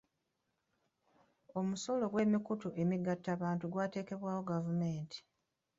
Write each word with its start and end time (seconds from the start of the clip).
Omusolo 1.59 2.05
gw'emikutu 2.11 2.67
emigattabantu 2.81 3.65
gwateekebwawo 3.73 4.41
gavumenti. 4.51 5.19